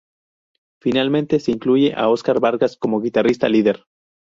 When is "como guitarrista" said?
2.75-3.47